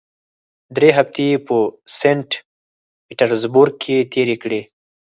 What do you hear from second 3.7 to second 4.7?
کې تېرې کړې.